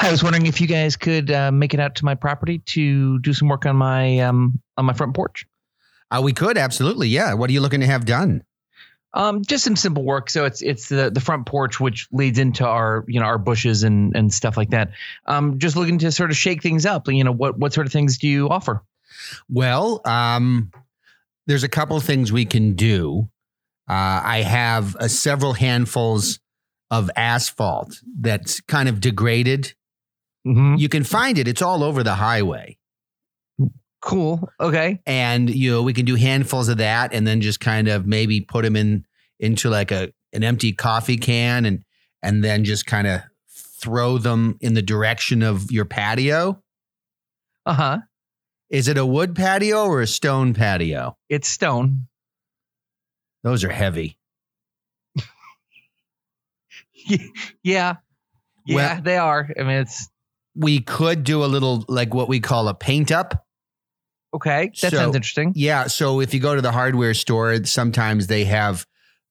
[0.02, 3.20] I was wondering if you guys could uh, make it out to my property to
[3.20, 5.46] do some work on my um, on my front porch.
[6.12, 7.34] Uh, we could absolutely, yeah.
[7.34, 8.44] What are you looking to have done?
[9.14, 10.30] Um, just some simple work.
[10.30, 13.84] So it's it's the, the front porch which leads into our you know our bushes
[13.84, 14.92] and and stuff like that.
[15.26, 17.08] Um, just looking to sort of shake things up.
[17.08, 18.84] You know what what sort of things do you offer?
[19.50, 20.72] Well, um,
[21.48, 23.30] there's a couple things we can do.
[23.90, 26.40] Uh, I have uh, several handfuls
[26.92, 29.74] of asphalt that's kind of degraded.
[30.48, 30.76] Mm-hmm.
[30.78, 32.78] You can find it; it's all over the highway.
[34.02, 34.50] Cool.
[34.62, 35.02] Okay.
[35.06, 38.40] and you know we can do handfuls of that and then just kind of maybe
[38.40, 39.06] put them in
[39.42, 41.84] into like a an empty coffee can and
[42.24, 46.62] and then just kind of throw them in the direction of your patio
[47.66, 47.98] Uh huh.
[48.70, 52.08] is it a wood patio or a stone patio It's stone.
[53.44, 54.18] those are heavy
[57.64, 57.96] Yeah.
[58.66, 59.50] Yeah, Well- they are.
[59.60, 60.08] I mean, it's
[60.56, 63.46] we could do a little like what we call a paint up
[64.34, 64.72] okay.
[64.82, 65.54] That So- sounds interesting.
[65.56, 68.86] yeah so if you go to the hardware store sometimes they have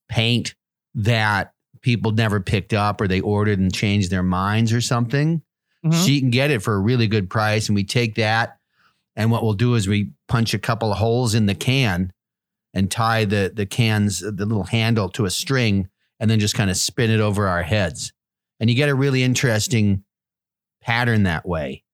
[0.08, 0.55] paint
[0.94, 1.52] that
[1.83, 5.42] people never picked up or they ordered and changed their minds or something
[5.84, 5.94] Mhm.
[5.94, 7.69] So you can get it for a really good price.
[7.69, 8.58] And we take that,
[9.14, 12.12] and what we'll do is we punch a couple of holes in the can
[12.74, 15.89] and tie the the cans, the little handle to a string,
[16.20, 18.12] and then just kind of spin it over our heads.
[18.61, 20.05] And you get a really interesting
[20.80, 21.84] pattern that way.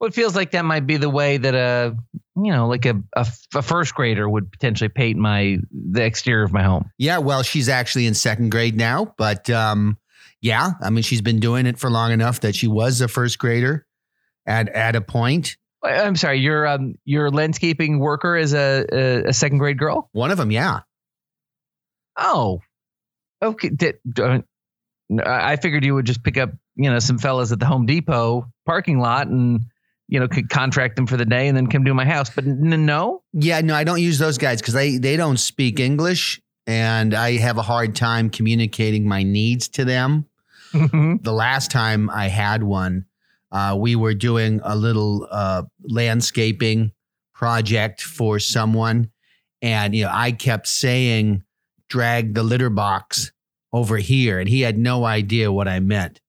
[0.00, 1.96] Well, it feels like that might be the way that a
[2.36, 6.52] you know like a, a, a first grader would potentially paint my the exterior of
[6.52, 6.90] my home.
[6.98, 9.96] Yeah, well, she's actually in second grade now, but um,
[10.42, 13.38] yeah, I mean, she's been doing it for long enough that she was a first
[13.38, 13.86] grader
[14.46, 15.56] at at a point.
[15.82, 20.10] I'm sorry, your um your landscaping worker is a a, a second grade girl.
[20.12, 20.80] One of them, yeah.
[22.18, 22.60] Oh,
[23.42, 23.68] okay.
[23.70, 24.38] Did, uh,
[25.24, 27.86] I I figured you would just pick up you know some fellas at the Home
[27.86, 29.60] Depot parking lot and
[30.08, 32.30] you know could contract them for the day and then come to my house.
[32.30, 35.78] But n- no, Yeah, no, I don't use those guys because they they don't speak
[35.80, 40.26] English, and I have a hard time communicating my needs to them.
[40.72, 41.22] Mhm.
[41.22, 43.06] The last time I had one,
[43.52, 46.92] uh, we were doing a little uh, landscaping
[47.34, 49.10] project for someone,
[49.62, 51.42] and you know I kept saying,
[51.88, 53.32] "Drag the litter box
[53.72, 56.20] over here," and he had no idea what I meant.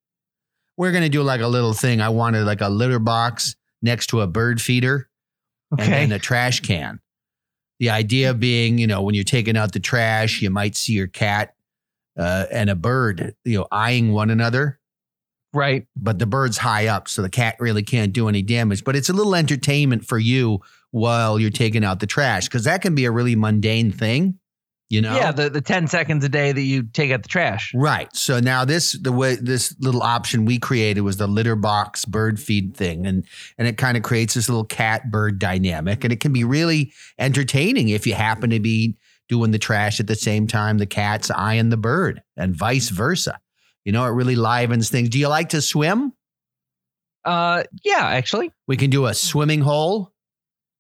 [0.78, 2.02] We're gonna do like a little thing.
[2.02, 5.10] I wanted like a litter box next to a bird feeder
[5.72, 5.92] and okay.
[5.92, 7.00] then a trash can.
[7.80, 11.08] The idea being, you know, when you're taking out the trash, you might see your
[11.08, 11.54] cat
[12.18, 14.80] uh, and a bird, you know, eyeing one another,
[15.54, 15.86] right.
[15.96, 18.84] but the bird's high up, so the cat really can't do any damage.
[18.84, 22.82] But it's a little entertainment for you while you're taking out the trash because that
[22.82, 24.40] can be a really mundane thing,
[24.90, 25.16] you know.
[25.16, 27.72] Yeah, the, the 10 seconds a day that you take out the trash.
[27.76, 28.14] Right.
[28.16, 32.40] So now this the way this little option we created was the litter box bird
[32.40, 33.26] feed thing and
[33.58, 36.94] and it kind of creates this little cat bird dynamic and it can be really
[37.20, 38.96] entertaining if you happen to be
[39.30, 43.40] doing the trash at the same time the cat's eyeing the bird and vice versa.
[43.84, 45.10] You know, it really livens things.
[45.10, 46.14] Do you like to swim?
[47.26, 50.14] Uh, yeah, actually, We can do a swimming hole.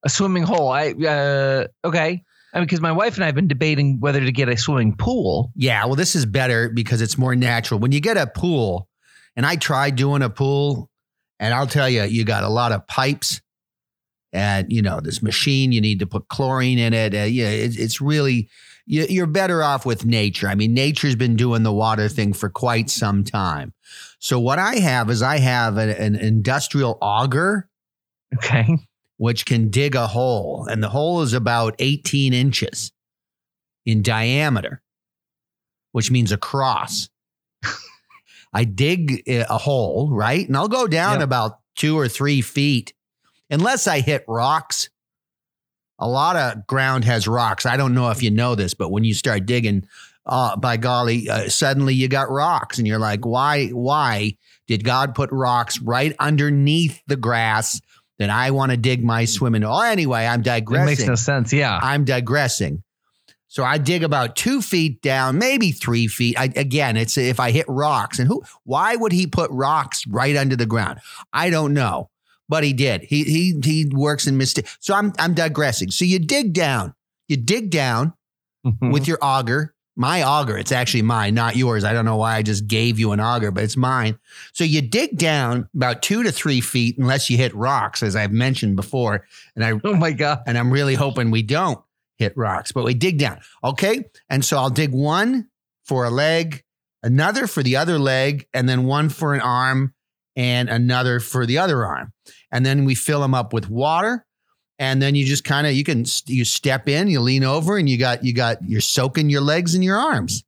[0.03, 0.69] a swimming hole.
[0.69, 2.23] I uh, okay.
[2.57, 4.95] I mean, because my wife and I have been debating whether to get a swimming
[4.95, 5.51] pool.
[5.55, 7.79] Yeah, well, this is better because it's more natural.
[7.79, 8.89] When you get a pool,
[9.35, 10.89] and I tried doing a pool,
[11.39, 13.41] and I'll tell you, you got a lot of pipes,
[14.33, 15.71] and you know this machine.
[15.71, 17.13] You need to put chlorine in it.
[17.13, 18.49] Uh, yeah, it, it's really
[18.87, 20.47] you, you're better off with nature.
[20.47, 23.71] I mean, nature's been doing the water thing for quite some time.
[24.17, 27.69] So what I have is I have an, an industrial auger
[28.35, 28.77] Okay.
[29.17, 32.91] Which can dig a hole, and the hole is about 18 inches
[33.85, 34.81] in diameter,
[35.91, 37.09] which means across.
[38.53, 40.47] I dig a hole, right?
[40.47, 41.23] And I'll go down Yep.
[41.23, 42.93] about two or three feet,
[43.49, 44.89] unless I hit rocks.
[45.99, 47.65] A lot of ground has rocks.
[47.65, 49.87] I don't know if you know this, but when you start digging,
[50.25, 53.67] uh, by golly, uh, suddenly you got rocks, and you're like, why?
[53.69, 54.37] Why
[54.67, 57.81] did God put rocks right underneath the grass
[58.19, 59.77] that I want to dig my swimming hole?
[59.77, 60.83] Oh, anyway, I'm digressing.
[60.83, 61.53] It makes no sense.
[61.53, 61.79] Yeah.
[61.81, 62.83] I'm digressing.
[63.49, 66.37] So I dig about two feet down, maybe three feet.
[66.37, 68.19] I, again, it's if I hit rocks.
[68.19, 68.43] And who?
[68.63, 70.99] Why would he put rocks right under the ground?
[71.31, 72.09] I don't know,
[72.49, 73.03] but he did.
[73.03, 74.67] He he he works in mystic.
[74.79, 75.91] So I'm I'm digressing.
[75.91, 76.93] So you dig down.
[77.29, 78.13] You dig down
[78.65, 78.91] mm-hmm.
[78.91, 79.73] with your auger.
[79.97, 80.55] My auger.
[80.57, 81.83] It's actually mine, not yours.
[81.83, 84.19] I don't know why I just gave you an auger, but it's mine.
[84.53, 88.31] So you dig down about two to three feet, unless you hit rocks, as I've
[88.31, 89.25] mentioned before.
[89.55, 90.43] And I oh my god.
[90.45, 91.79] and I'm really hoping we don't
[92.19, 93.39] hit rocks, but we dig down.
[93.63, 94.05] Okay.
[94.29, 95.49] And so I'll dig one
[95.83, 96.63] for a leg,
[97.01, 99.95] another for the other leg, and then one for an arm
[100.35, 102.13] and another for the other arm.
[102.51, 104.26] And then we fill them up with water.
[104.79, 107.89] And then you just kind of you can you step in, you lean over, and
[107.89, 110.43] you got you got you're soaking your legs and your arms.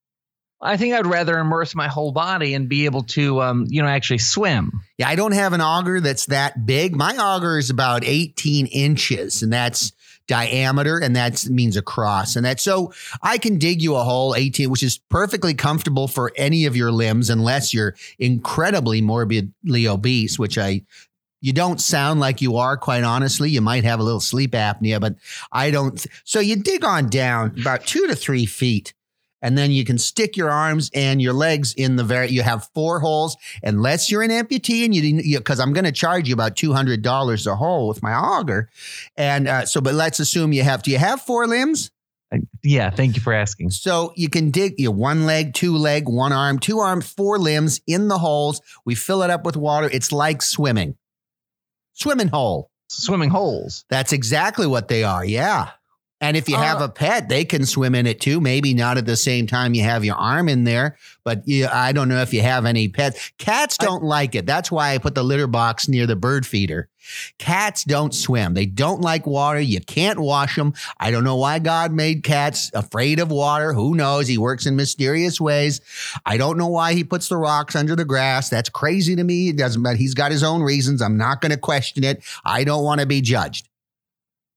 [0.61, 3.87] I think I'd rather immerse my whole body and be able to, um, you know,
[3.87, 4.81] actually swim.
[4.97, 6.95] Yeah, I don't have an auger that's that big.
[6.95, 9.93] My auger is about 18 inches, and that's
[10.27, 12.35] diameter, and that means across.
[12.35, 16.31] And that so I can dig you a hole 18, which is perfectly comfortable for
[16.35, 20.83] any of your limbs, unless you're incredibly morbidly obese, which I
[21.41, 23.49] you don't sound like you are, quite honestly.
[23.49, 25.15] You might have a little sleep apnea, but
[25.51, 26.05] I don't.
[26.23, 28.93] So you dig on down about two to three feet
[29.41, 32.69] and then you can stick your arms and your legs in the very you have
[32.73, 36.55] four holes unless you're an amputee and you because i'm going to charge you about
[36.55, 38.69] $200 a hole with my auger
[39.17, 41.91] and uh, so but let's assume you have do you have four limbs
[42.63, 46.07] yeah thank you for asking so you can dig you know, one leg two leg
[46.07, 49.89] one arm two arm, four limbs in the holes we fill it up with water
[49.91, 50.95] it's like swimming
[51.99, 52.69] swimming hole.
[52.89, 53.85] Swimming holes.
[53.89, 55.23] That's exactly what they are.
[55.23, 55.71] Yeah
[56.21, 58.41] and if you uh, have a pet, they can swim in it too.
[58.41, 61.93] Maybe not at the same time you have your arm in there, but you, I
[61.93, 63.31] don't know if you have any pets.
[63.37, 64.45] Cats don't I, like it.
[64.45, 66.89] That's why I put the litter box near the bird feeder.
[67.37, 68.53] Cats don't swim.
[68.53, 69.59] They don't like water.
[69.59, 70.73] You can't wash them.
[70.99, 73.73] I don't know why God made cats afraid of water.
[73.73, 74.27] Who knows?
[74.27, 75.79] He works in mysterious ways.
[76.25, 78.49] I don't know why he puts the rocks under the grass.
[78.49, 79.49] That's crazy to me.
[79.49, 81.01] It doesn't, but he's got his own reasons.
[81.01, 82.23] I'm not going to question it.
[82.43, 83.68] I don't want to be judged.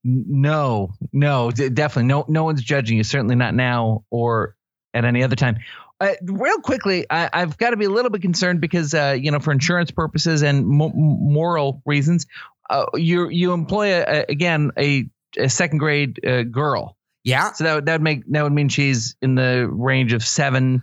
[0.04, 2.24] No, no, definitely no.
[2.28, 3.04] No one's judging you.
[3.04, 4.56] Certainly not now or
[4.94, 5.58] at any other time.
[6.00, 9.30] Uh, real quickly, I, have got to be a little bit concerned because uh, you
[9.30, 12.26] know, for insurance purposes and mo- moral reasons,
[12.68, 15.08] uh, you you employ a, a, again a,
[15.38, 16.96] a second grade uh, girl.
[17.22, 17.52] Yeah.
[17.52, 20.82] So that would, that would make that would mean she's in the range of seven,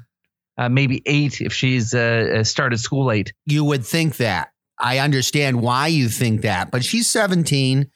[0.57, 3.33] uh, maybe eight if she's uh, started school late.
[3.45, 4.53] You would think that.
[4.81, 7.91] I understand why you think that, but she's 17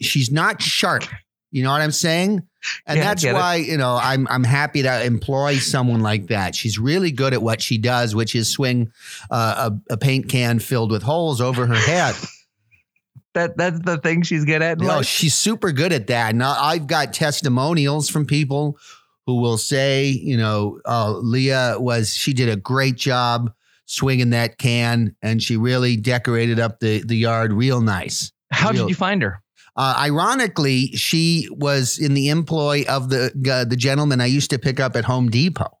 [0.00, 1.04] she's not sharp.
[1.50, 2.46] You know what I'm saying?
[2.86, 3.68] And yeah, that's why, it.
[3.68, 6.54] you know, I'm I'm happy to employ someone like that.
[6.54, 8.92] She's really good at what she does, which is swing
[9.30, 12.14] uh, a, a, paint can filled with holes over her head.
[13.34, 14.80] that that's the thing she's good at.
[14.80, 16.34] No, she's super good at that.
[16.34, 18.78] Now I've got testimonials from people
[19.26, 23.52] who will say, you know, oh, Leah was she did a great job
[23.86, 28.32] swinging that can, and she really decorated up the the yard real nice.
[28.50, 29.40] How real, did you find her?
[29.76, 34.58] Uh, ironically, she was in the employ of the uh, the gentleman I used to
[34.58, 35.78] pick up at Home Depot.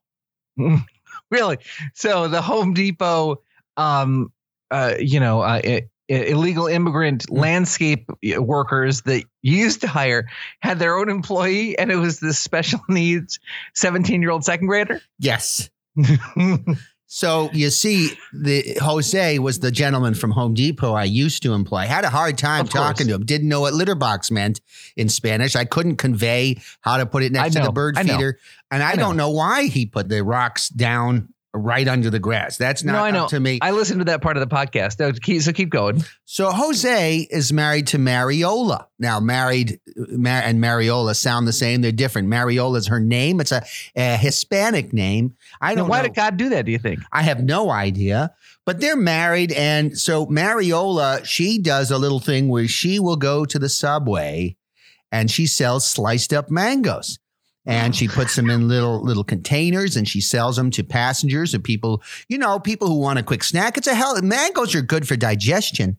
[1.30, 1.58] really?
[1.94, 3.42] So the Home Depot,
[3.76, 4.32] um,
[4.70, 7.38] uh, you know, uh, it, illegal immigrant mm.
[7.38, 8.08] landscape
[8.38, 10.28] workers that you used to hire
[10.60, 13.38] had their own employee, and it was this special needs
[13.74, 15.00] seventeen year old second grader.
[15.18, 15.70] Yes.
[17.16, 21.86] So you see, the Jose was the gentleman from Home Depot I used to employ.
[21.86, 23.24] Had a hard time talking to him.
[23.24, 24.60] Didn't know what litter box meant
[24.96, 25.56] in Spanish.
[25.56, 28.38] I couldn't convey how to put it next to the bird feeder,
[28.70, 32.56] and I, I don't know why he put the rocks down right under the grass.
[32.56, 33.28] That's not no, I know.
[33.28, 33.58] to me.
[33.62, 34.98] I listened to that part of the podcast.
[34.98, 36.04] So keep going.
[36.24, 38.86] So Jose is married to Mariola.
[38.98, 41.80] Now, married and Mariola sound the same.
[41.82, 42.28] They're different.
[42.28, 43.40] Mariola is her name.
[43.40, 45.36] It's a, a Hispanic name.
[45.60, 45.84] I don't.
[45.84, 46.04] Now, why know.
[46.04, 46.66] did God do that?
[46.66, 47.00] Do you think?
[47.12, 48.34] I have no idea.
[48.64, 53.44] But they're married, and so Mariola, she does a little thing where she will go
[53.44, 54.56] to the subway,
[55.12, 57.20] and she sells sliced up mangoes
[57.66, 61.64] and she puts them in little little containers and she sells them to passengers and
[61.64, 63.76] people you know people who want a quick snack.
[63.76, 65.98] It's a hell mangoes are good for digestion.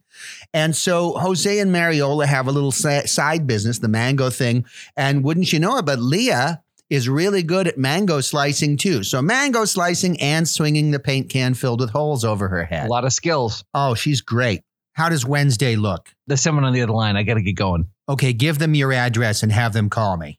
[0.52, 4.64] And so jose and mariola have a little side business the mango thing.
[4.96, 9.02] And wouldn't you know it but leah is really good at mango slicing too.
[9.02, 12.86] So mango slicing and swinging the paint can filled with holes over her head.
[12.86, 13.62] A lot of skills.
[13.74, 14.62] Oh she's great.
[14.94, 16.08] How does wednesday look?
[16.26, 17.16] There's someone on the other line.
[17.16, 17.88] I gotta get going.
[18.08, 20.38] Okay give them your address and have them call me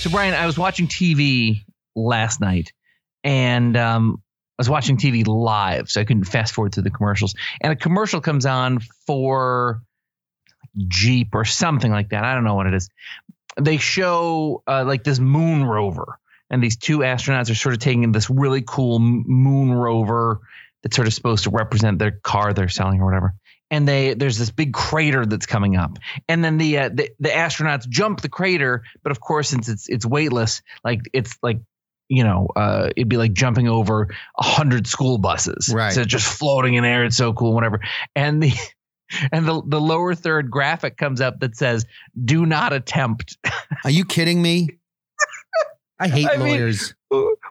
[0.00, 1.64] so, Brian, I was watching TV
[1.94, 2.72] last night
[3.22, 4.22] and um,
[4.58, 7.34] I was watching TV live, so I couldn't fast forward through the commercials.
[7.60, 9.82] And a commercial comes on for
[10.88, 12.24] Jeep or something like that.
[12.24, 12.88] I don't know what it is.
[13.60, 18.10] they show uh, like this moon rover, and these two astronauts are sort of taking
[18.12, 20.40] this really cool moon rover
[20.82, 23.34] that's sort of supposed to represent their car they're selling or whatever.
[23.70, 25.98] And they there's this big crater that's coming up,
[26.28, 29.88] and then the uh, the, the astronauts jump the crater, but of course since it's
[29.88, 31.60] it's weightless, like it's like
[32.10, 35.70] you know, uh, it'd be like jumping over a hundred school buses.
[35.72, 35.92] Right.
[35.92, 37.04] So just floating in air.
[37.04, 37.80] It's so cool, whatever.
[38.16, 38.52] And the
[39.32, 41.86] and the, the lower third graphic comes up that says,
[42.22, 43.38] do not attempt.
[43.84, 44.70] Are you kidding me?
[45.98, 46.94] I hate I mean- lawyers.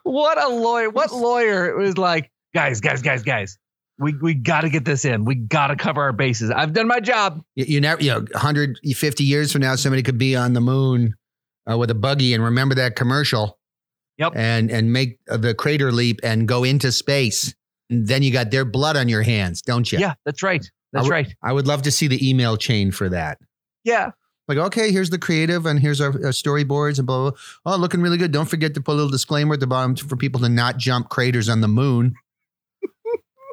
[0.03, 0.89] what a lawyer.
[0.89, 3.57] What lawyer was like, guys, guys, guys, guys.
[3.99, 5.25] We, we got to get this in.
[5.25, 6.51] We got to cover our bases.
[6.51, 7.43] I've done my job.
[7.55, 11.15] you, you never, you know, 150 years from now, somebody could be on the moon
[11.69, 13.57] uh, with a buggy and remember that commercial.
[14.17, 14.33] Yep.
[14.35, 17.53] And and make uh, the crater leap and go into space.
[17.89, 19.99] And then you got their blood on your hands, don't you?
[19.99, 20.65] Yeah, that's right.
[20.91, 21.35] That's I- right.
[21.41, 23.37] I would love to see the email chain for that.
[23.83, 24.11] Yeah.
[24.49, 27.73] Like, okay, here's the creative and here's our, our storyboards and blah, blah, blah.
[27.73, 28.31] Oh, looking really good.
[28.31, 31.09] Don't forget to put a little disclaimer at the bottom for people to not jump
[31.09, 32.15] craters on the moon.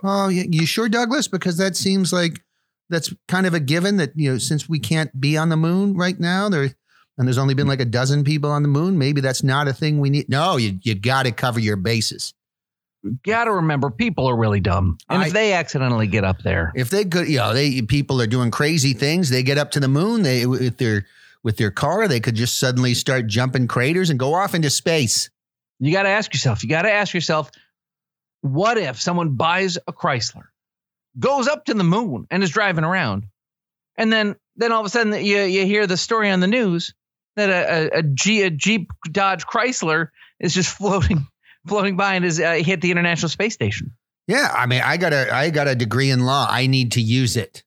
[0.05, 1.29] Oh, you, you sure, Douglas?
[1.29, 2.43] Because that seems like
[2.89, 5.97] that's kind of a given that, you know, since we can't be on the moon
[5.97, 6.71] right now, there
[7.19, 9.73] and there's only been like a dozen people on the moon, maybe that's not a
[9.73, 10.29] thing we need.
[10.29, 12.35] No, you, you got to cover your bases.
[13.25, 14.99] Got to remember, people are really dumb.
[15.09, 18.21] And I- if they accidentally get up there, If they could, you know, they people
[18.21, 19.31] are doing crazy things.
[19.31, 20.23] They get up to the moon.
[20.23, 21.07] They with their
[21.43, 25.31] with their car, they could just suddenly start jumping craters and go off into space.
[25.79, 27.51] you got to ask yourself, you got to ask yourself,
[28.53, 30.45] what if someone buys a Chrysler,
[31.19, 33.27] goes up to the moon and is driving around,
[33.97, 36.95] and then then all of a sudden you you hear the story on the news
[37.37, 40.09] that a, a, a, G, a Jeep Dodge Chrysler
[40.41, 41.27] is just floating
[41.67, 43.93] floating by and has uh, hit the International Space Station.
[44.29, 46.47] Yeah, I mean, I got a I got a degree in law.
[46.49, 47.63] I need to use it.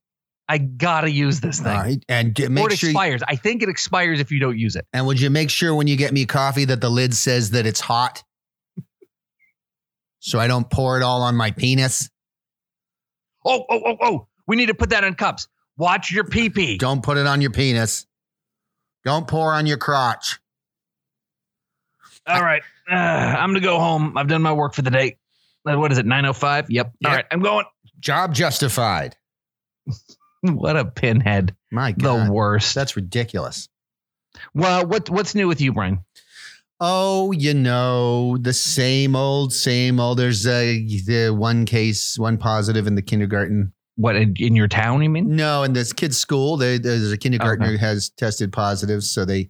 [0.50, 1.68] I gotta use this thing.
[1.68, 2.90] All right, and d- or it sure.
[2.90, 3.22] expires.
[3.28, 4.86] I think it expires if you don't use it.
[4.92, 7.66] and would you make sure when you get me coffee that the lid says that
[7.66, 8.24] it's hot,
[10.20, 12.10] so I don't pour it all on my penis?
[13.46, 14.28] Oh, oh, oh, oh.
[14.48, 15.48] We need to put that in cups.
[15.78, 16.78] Watch your pee pee.
[16.78, 18.06] Don't put it on your penis.
[19.06, 20.40] Don't pour on your crotch.
[22.28, 22.62] All right.
[22.90, 24.18] Uh, I'm going to go home.
[24.18, 25.18] I've done my work for the day.
[25.66, 26.06] Uh, What is it?
[26.06, 26.70] 905?
[26.70, 26.86] Yep.
[26.88, 27.16] All Yep.
[27.16, 27.26] right.
[27.32, 27.66] I'm going.
[28.00, 29.16] Job justified.
[30.42, 31.54] What a pinhead.
[31.70, 32.74] My God, The worst.
[32.74, 33.68] that's ridiculous.
[34.54, 36.06] Well, what what's new with you, Brian?
[36.82, 40.18] Oh, you know, the same old, same old.
[40.18, 43.74] There's a the one case, one positive in the kindergarten.
[43.96, 45.02] What in, your town?
[45.02, 45.36] You mean?
[45.36, 47.74] No, in this kid's school, they, there's a kindergartner Okay.
[47.74, 49.50] who has tested positive, so they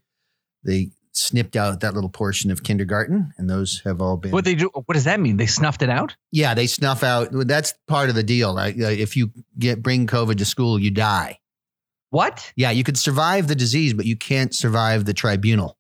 [0.63, 4.31] they snipped out that little portion of kindergarten, and those have all been.
[4.31, 4.71] What they do?
[4.74, 5.38] What does that mean?
[5.38, 6.15] They snuffed it out?
[6.31, 7.27] yeah, they snuff out.
[7.31, 8.55] That's part of the deal.
[8.55, 8.75] Right?
[8.75, 11.38] Uh, If you get bring COVID to school, you die.
[12.09, 12.51] What?
[12.55, 15.77] Yeah, you could survive the disease, but you can't survive the tribunal.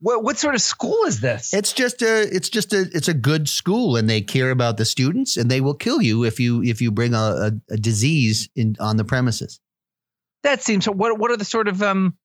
[0.00, 1.52] What what sort of school is this?
[1.52, 4.84] It's just a it's just a it's a good school and they care about the
[4.84, 8.48] students and they will kill you if you if you bring a, a, a disease
[8.56, 9.60] in on the premises.
[10.42, 10.86] that seems.
[10.86, 12.16] So what what are the sort of um?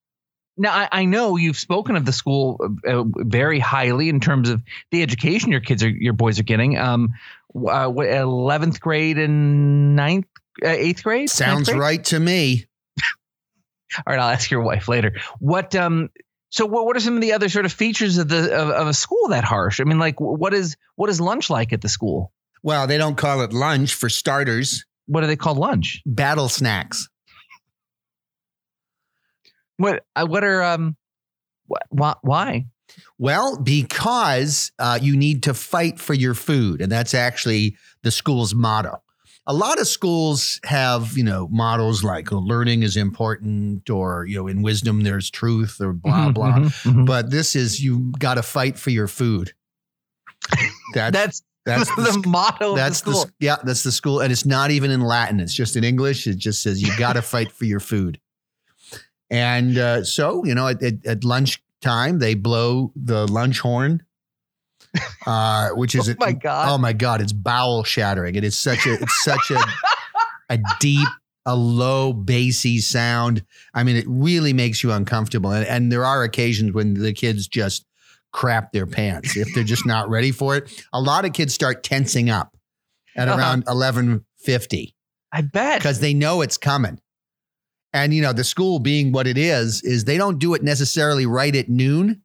[0.55, 4.63] Now I, I know you've spoken of the school uh, very highly in terms of
[4.91, 6.77] the education your kids are your boys are getting.
[6.77, 7.09] Um,
[7.55, 10.27] uh, eleventh grade and ninth,
[10.63, 11.21] uh, eighth grade.
[11.21, 11.79] Ninth Sounds grade?
[11.79, 12.67] right to me.
[13.97, 15.13] All right, I'll ask your wife later.
[15.39, 16.09] What um
[16.49, 18.87] so what, what are some of the other sort of features of the of, of
[18.87, 19.79] a school that harsh?
[19.79, 22.31] I mean, like what is what is lunch like at the school?
[22.63, 24.85] Well, they don't call it lunch for starters.
[25.05, 26.01] What do they call lunch?
[26.05, 27.07] Battle snacks.
[29.77, 30.97] What uh, what are um
[31.71, 32.65] wh- wh- why?
[33.17, 38.55] Well, because uh, you need to fight for your food, and that's actually the school's
[38.55, 39.01] motto.
[39.49, 44.35] A lot of schools have, you know, mottos like oh, "learning is important" or you
[44.37, 46.53] know, "in wisdom there's truth" or blah Mhm, blah.
[46.53, 47.05] mhm, mhm.
[47.07, 49.53] But this is you got to fight for your food.
[50.93, 54.31] That's That's that's the, the, motto that's of the the yeah that's the school, and
[54.31, 55.39] it's not even in Latin.
[55.39, 56.27] It's just in English.
[56.27, 58.19] It just says you got to fight for your food.
[59.31, 64.03] And uh, so you know, at, at, at lunchtime they blow the lunch horn,
[65.25, 66.69] uh, which is oh my god!
[66.69, 68.35] oh my god, it's bowel shattering.
[68.35, 69.61] It is such a it's such a
[70.49, 71.07] a deep,
[71.45, 73.43] a low, bassy sound.
[73.73, 75.51] I mean, it really makes you uncomfortable.
[75.51, 77.85] And, and there are occasions when the kids just
[78.31, 80.83] crap their pants if they're just not ready for it.
[80.93, 82.55] A lot of kids start tensing up
[83.15, 83.37] at Uh-huh.
[83.39, 84.95] around eleven fifty
[85.31, 85.79] I bet.
[85.79, 86.99] because they know it's coming.
[87.93, 91.25] And you know, the school being what it is, is they don't do it necessarily
[91.25, 92.21] right at noon.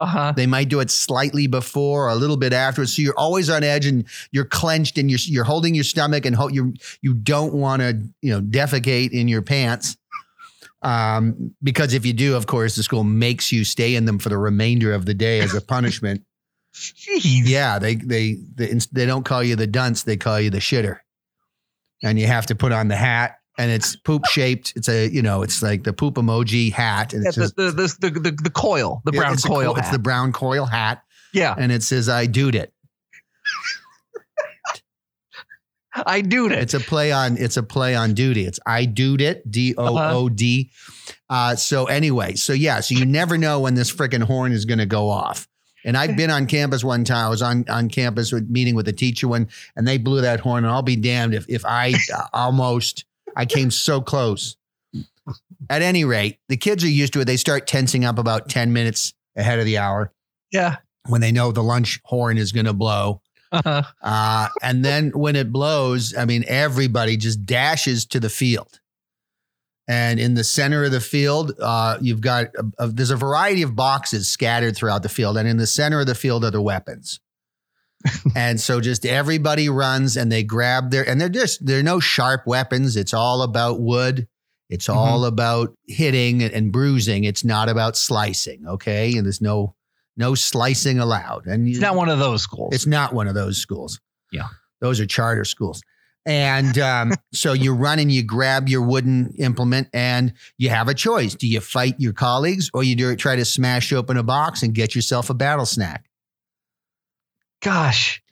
[0.00, 0.32] Uh huh.
[0.36, 2.96] They might do it slightly before or a little bit afterwards.
[2.96, 6.34] So you're always on edge and you're clenched and you're you're holding your stomach and
[6.34, 9.96] ho- you you don't want to you know defecate in your pants.
[10.82, 14.28] Um, because if you do, of course, the school makes you stay in them for
[14.28, 16.22] the remainder of the day as a punishment.
[16.74, 17.42] Jeez.
[17.44, 20.98] yeah, they, they they they don't call you the dunce; they call you the shitter,
[22.02, 24.72] and you have to put on the hat, and it's poop shaped.
[24.76, 27.56] It's a you know, it's like the poop emoji hat, and Yeah, it's the, just,
[28.00, 29.74] the, the, the, the, the coil, the brown it's coil.
[29.74, 32.72] co- It's the brown coil hat, yeah, and it says "I doed it."
[36.06, 36.52] I do it.
[36.52, 37.36] It's a play on.
[37.36, 38.44] It's a play on duty.
[38.46, 39.48] It's I doed it.
[39.48, 40.70] D O O D.
[41.30, 44.78] Uh, so anyway, so yeah, so you never know when this freaking horn is going
[44.80, 45.46] to go off.
[45.84, 47.26] And I've been on campus one time.
[47.26, 50.40] I was on on campus with meeting with a teacher when, and they blew that
[50.40, 50.64] horn.
[50.64, 53.04] And I'll be damned if if I uh, almost
[53.36, 54.56] I came so close.
[55.70, 57.24] At any rate, the kids are used to it.
[57.24, 60.12] They start tensing up about ten minutes ahead of the hour
[60.52, 60.76] Yeah.
[61.08, 63.20] when they know the lunch horn is going to blow.
[63.50, 63.82] Uh-huh.
[64.02, 68.80] Uh, and then when it blows, I mean, everybody just dashes to the field.
[69.86, 73.62] And in the center of the field, uh, you've got a, a- there's a variety
[73.62, 76.62] of boxes scattered throughout the field, and in the center of the field are the
[76.62, 77.20] weapons.
[78.36, 82.46] and so just everybody runs and they grab their and they're just they're no sharp
[82.46, 82.96] weapons.
[82.96, 84.28] It's all about wood.
[84.70, 87.24] It's all about hitting and, bruising.
[87.24, 88.66] It's not about slicing.
[88.66, 89.74] Okay, and there's no
[90.16, 91.46] no slicing allowed.
[91.46, 92.74] And It's not one of those schools.
[92.74, 94.00] it's not one of those schools.
[94.32, 94.48] Yeah.
[94.80, 95.82] Those are charter schools.
[96.26, 100.94] And um, so you run and you grab your wooden implement and you have a
[100.94, 101.34] choice.
[101.34, 104.74] Do you fight your colleagues or you do try to smash open a box and
[104.74, 106.06] get yourself a battle snack?
[107.64, 108.22] Gosh,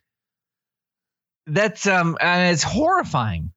[1.47, 3.51] that's um, and it's horrifying.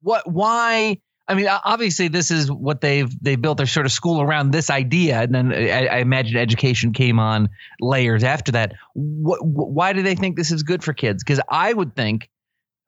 [0.00, 0.26] What?
[0.26, 1.00] Why?
[1.28, 4.70] I mean, obviously, this is what they've they built their sort of school around this
[4.70, 8.72] idea, and then I, I imagine education came on layers after that.
[8.94, 9.44] What?
[9.44, 11.22] Why do they think this is good for kids?
[11.22, 12.30] Because I would think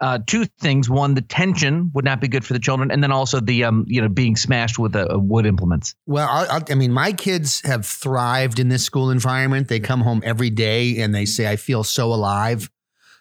[0.00, 3.12] uh, two things: one, the tension would not be good for the children, and then
[3.12, 5.94] also the um, you know, being smashed with a, a wood implements.
[6.06, 9.68] Well, I, I, I mean, my kids have thrived in this school environment.
[9.68, 12.70] They come home every day and they say, I feel so alive.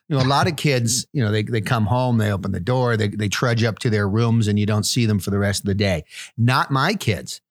[0.07, 2.60] You know, a lot of kids, you know, they, they come home, they open the
[2.60, 5.38] door, they, they trudge up to their rooms and you don't see them for the
[5.38, 6.04] rest of the day.
[6.36, 7.41] Not my kids.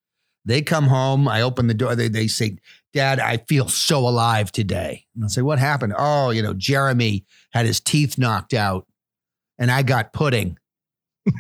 [0.45, 2.57] They come home, I open the door, they, they say,
[2.93, 5.05] Dad, I feel so alive today.
[5.15, 5.95] And I say, What happened?
[5.97, 8.87] Oh, you know, Jeremy had his teeth knocked out
[9.59, 10.59] and I got pudding.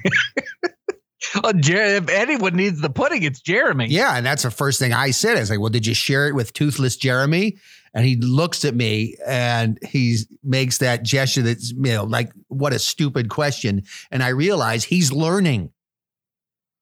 [1.43, 3.87] Oh, Jer- if anyone needs the pudding, it's Jeremy.
[3.89, 5.37] Yeah, and that's the first thing I said.
[5.37, 7.59] I was like, "Well, did you share it with Toothless Jeremy?"
[7.93, 12.73] And he looks at me and he makes that gesture that's you know like what
[12.73, 13.83] a stupid question.
[14.11, 15.73] And I realize he's learning.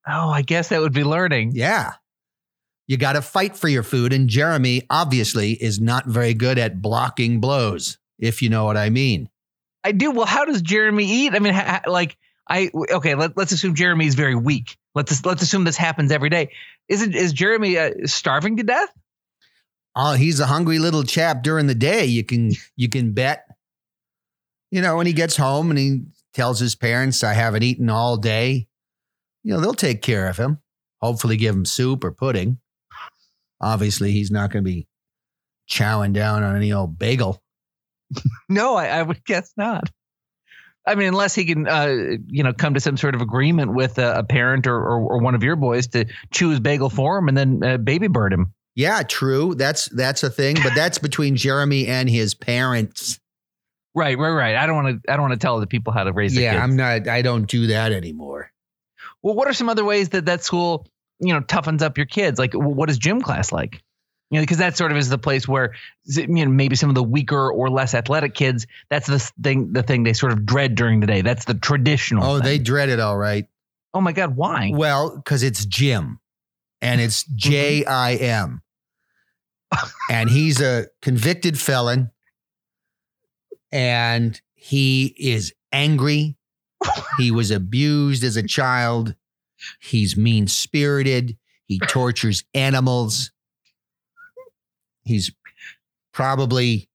[0.06, 1.52] Oh, I guess that would be learning.
[1.54, 1.94] Yeah,
[2.86, 6.82] you got to fight for your food, and Jeremy obviously is not very good at
[6.82, 9.30] blocking blows, if you know what I mean.
[9.86, 10.10] I do.
[10.10, 11.34] Well, how does Jeremy eat?
[11.34, 12.16] I mean, ha- like
[12.48, 13.14] I okay.
[13.14, 14.76] Let, let's assume Jeremy is very weak.
[14.96, 16.50] Let's let's assume this happens every day.
[16.88, 18.88] Isn't is Jeremy uh, starving to death?
[19.94, 22.04] Oh, he's a hungry little chap during the day.
[22.04, 23.44] You can you can bet.
[24.72, 26.02] You know, when he gets home and he
[26.34, 28.66] tells his parents, "I haven't eaten all day,"
[29.44, 30.58] you know they'll take care of him.
[31.00, 32.58] Hopefully, give him soup or pudding.
[33.60, 34.88] Obviously, he's not going to be
[35.70, 37.40] chowing down on any old bagel.
[38.48, 39.90] No, I, I would guess not.
[40.86, 43.98] I mean, unless he can, uh, you know, come to some sort of agreement with
[43.98, 47.18] a, a parent or, or or one of your boys to chew his bagel for
[47.18, 48.52] him and then uh, baby bird him.
[48.76, 49.54] Yeah, true.
[49.56, 53.18] That's that's a thing, but that's between Jeremy and his parents.
[53.96, 54.54] Right, right, right.
[54.54, 55.12] I don't want to.
[55.12, 56.62] I don't want to tell the people how to raise their Yeah, kids.
[56.62, 57.08] I'm not.
[57.08, 58.52] I don't do that anymore.
[59.22, 60.86] well, what are some other ways that that school,
[61.18, 62.38] you know, toughens up your kids?
[62.38, 63.82] Like, what is gym class like?
[64.30, 66.96] You know, because that sort of is the place where, you know, maybe some of
[66.96, 68.66] the weaker or less athletic kids.
[68.90, 69.72] That's the thing.
[69.72, 71.22] The thing they sort of dread during the day.
[71.22, 72.24] That's the traditional.
[72.24, 73.46] Oh, they dread it all right.
[73.94, 74.72] Oh my God, why?
[74.74, 76.20] Well, because it's Jim
[76.82, 77.36] and it's mm-hmm.
[77.36, 78.62] J I M.
[80.10, 82.10] and he's a convicted felon
[83.72, 86.36] and he is angry.
[87.18, 89.14] He was abused as a child.
[89.80, 91.38] He's mean spirited.
[91.64, 93.32] He tortures animals.
[95.06, 95.30] He's
[96.12, 96.88] probably,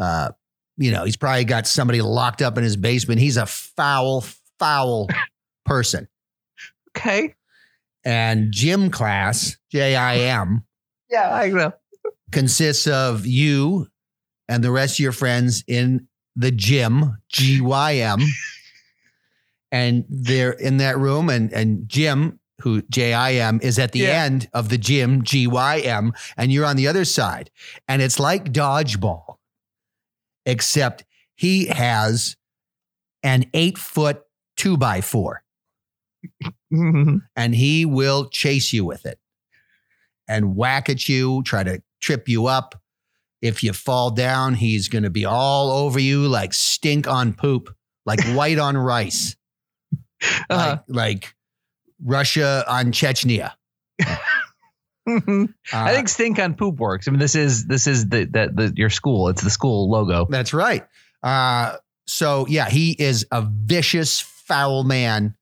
[0.00, 0.30] uh,
[0.76, 3.20] you know, he's probably got somebody locked up in his basement.
[3.20, 4.24] He's a foul,
[4.58, 5.08] foul
[5.64, 6.08] person
[6.96, 7.34] Okay.
[8.04, 10.64] and gym class, J I M,
[11.10, 11.72] Yeah, I know.
[12.32, 13.88] consists of you
[14.48, 18.20] and the rest of your friends in the gym, G Y M.
[19.70, 24.00] and they're in that room, and, and Jim, who J I M, is at the
[24.00, 24.24] Yeah.
[24.24, 27.50] end of the gym, G Y M, and you're on the other side.
[27.88, 29.36] And it's like dodgeball,
[30.46, 32.36] except he has
[33.22, 34.22] an eight foot
[34.56, 35.42] two by four.
[36.70, 39.18] and he will chase you with it
[40.28, 42.80] and whack at you, try to trip you up.
[43.40, 47.74] If you fall down, he's going to be all over you like stink on poop,
[48.06, 49.34] like white on rice,
[50.48, 50.78] Uh-huh.
[50.86, 51.34] like, like
[52.04, 53.52] Russia on Chechnya.
[55.08, 57.08] I Uh, think stink on poop works.
[57.08, 59.28] I mean, this is this is the the, the your school.
[59.28, 60.26] It's the school logo.
[60.30, 60.86] That's right.
[61.22, 65.34] Uh, so yeah, he is a vicious, foul man.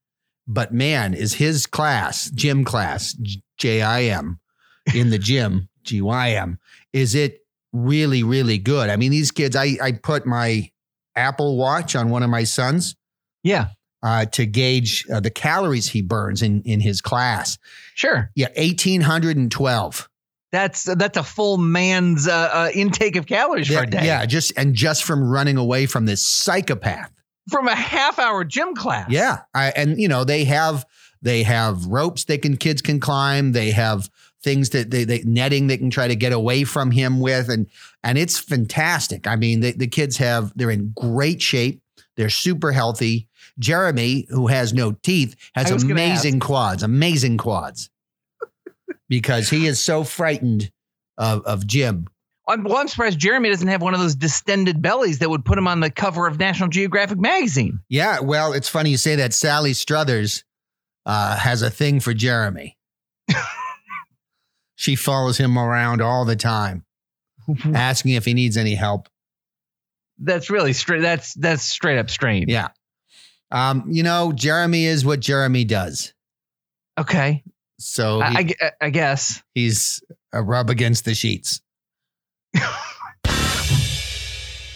[0.47, 3.17] But man, is his class, gym class,
[3.59, 4.41] J I M,
[4.95, 6.59] in the gym, G Y M,
[6.93, 7.41] is it
[7.73, 8.89] really, really good?
[8.91, 10.71] I mean, these kids, I I put my
[11.15, 12.97] Apple Watch on one of my sons
[13.45, 13.69] Yeah,
[14.03, 17.59] uh, to gauge uh, the calories he burns in in his class.
[17.95, 18.31] sure.
[18.35, 20.09] Yeah, eighteen hundred and twelve.
[20.53, 24.07] That's that's a full man's uh, uh, intake of calories for Yeah, a day.
[24.07, 27.11] yeah, just and just from running away from this psychopath.
[27.51, 29.09] from a half hour gym class.
[29.11, 30.85] Yeah, I, and you know they have
[31.23, 33.53] they have ropes they can kids can climb.
[33.53, 34.11] They have
[34.43, 37.67] things that they, they netting they can try to get away from him with, and
[38.03, 39.27] and it's fantastic.
[39.29, 41.81] I mean, the, the kids have they're in great shape.
[42.17, 43.29] They're super healthy.
[43.61, 47.91] Jeremy, who has no teeth, has I was gonna amazing quads, amazing quads,
[49.09, 50.73] because he is so frightened
[51.17, 52.09] of of Jim.
[52.49, 55.57] I'm, well, I'm surprised Jeremy doesn't have one of those distended bellies that would put
[55.57, 57.79] him on the cover of National Geographic magazine.
[57.89, 59.33] Yeah, well, it's funny you say that.
[59.33, 60.43] Sally Struthers
[61.07, 62.77] uh, has a thing for Jeremy.
[64.75, 66.85] she follows him around all the time,
[67.75, 69.09] asking if he needs any help.
[70.19, 71.03] That's really straight.
[71.03, 72.51] That's that's straight up strange.
[72.51, 72.69] Yeah.
[73.51, 76.13] Um, you know, Jeremy is what Jeremy does.
[76.99, 77.43] Okay.
[77.79, 79.43] So I, he- I I guess.
[79.55, 81.61] he's a rub against the sheets.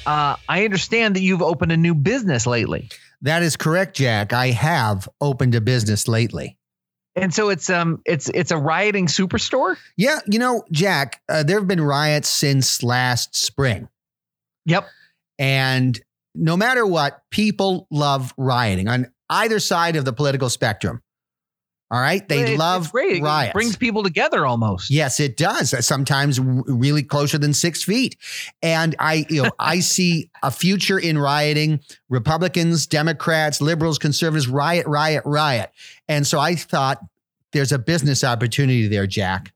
[0.06, 2.90] Uh, I understand that you've opened a new business lately,
[3.22, 4.34] That is correct, Jack.
[4.34, 6.58] I have opened a business lately.
[7.16, 9.76] and so it's um it's it's a rioting superstore.
[9.96, 13.88] Yeah, you know, Jack, uh, there have been riots since last spring.
[14.66, 14.87] Yep.
[15.38, 15.98] And
[16.35, 21.03] no matter what, people love rioting on either side of the political spectrum.
[21.90, 22.27] All right.
[22.29, 23.23] They love it's great.
[23.23, 24.90] It brings people together almost.
[24.90, 25.87] yes, it does.
[25.87, 28.16] Sometimes really closer than six feet.
[28.62, 31.81] And I, you know, I see a future in rioting.
[32.09, 35.70] Republicans, Democrats, liberals, conservatives, riot, riot, riot.
[36.09, 36.99] And so I thought
[37.53, 39.53] there's a business opportunity there, Jack.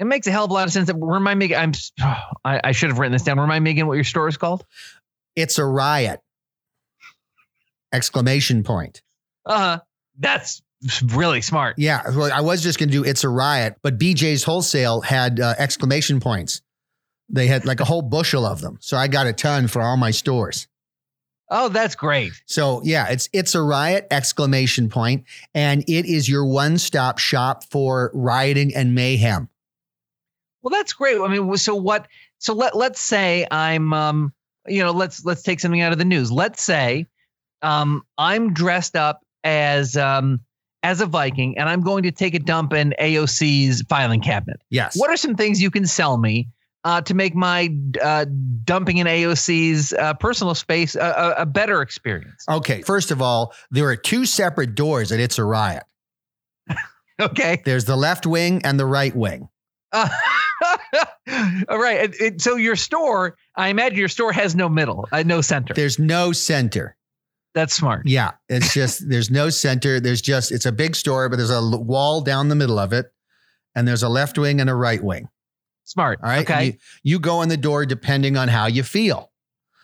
[0.00, 0.90] It makes a hell of a lot of sense.
[0.92, 1.72] Remind me, I'm
[2.44, 3.38] I, I should have written this down.
[3.38, 4.64] Remind me again what your store is called.
[5.36, 6.20] It's a riot.
[7.92, 9.02] Exclamation point.
[9.46, 9.80] Uh huh.
[10.18, 10.62] That's
[11.04, 11.76] really smart.
[11.78, 15.40] Yeah, well, I was just going to do it's a riot, but BJ's Wholesale had
[15.40, 16.62] uh, exclamation points.
[17.28, 19.96] They had like a whole bushel of them, so I got a ton for all
[19.96, 20.66] my stores.
[21.48, 22.32] Oh, that's great.
[22.46, 27.64] So yeah, it's it's a riot exclamation point, and it is your one stop shop
[27.64, 29.48] for rioting and mayhem.
[30.62, 31.20] Well, that's great.
[31.20, 32.06] I mean, so what?
[32.38, 34.32] So let let's say I'm um
[34.70, 36.30] you know let's let's take something out of the news.
[36.30, 37.06] Let's say
[37.62, 40.40] um I'm dressed up as um
[40.82, 44.62] as a Viking and I'm going to take a dump in AOC's filing cabinet.
[44.70, 44.96] Yes.
[44.96, 46.48] What are some things you can sell me
[46.84, 47.68] uh, to make my
[48.02, 48.24] uh,
[48.64, 52.44] dumping in AOC's uh, personal space a, a, a better experience?
[52.48, 52.80] Okay.
[52.82, 55.84] First of all, there are two separate doors at It's a Riot.
[57.20, 57.60] Okay.
[57.66, 59.50] There's the left wing and the right wing.
[59.92, 60.08] Uh,
[61.68, 62.00] all right.
[62.10, 65.74] It- it- so your store, I imagine your store has no middle, uh, no center.
[65.74, 66.96] There's no center.
[67.54, 68.06] That's smart.
[68.06, 69.98] Yeah, it's just there's no center.
[70.00, 72.92] There's just it's a big store, but there's a l- wall down the middle of
[72.92, 73.06] it,
[73.74, 75.28] and there's a left wing and a right wing.
[75.84, 76.20] Smart.
[76.22, 76.48] All right.
[76.48, 76.64] Okay.
[76.66, 76.72] You,
[77.02, 79.32] you go in the door depending on how you feel.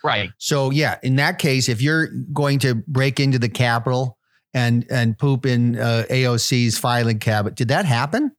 [0.04, 0.30] right.
[0.38, 4.16] So yeah, in that case, if you're going to break into the Capitol
[4.54, 8.30] and and poop in uh, AOC's filing cabinet, did that happen?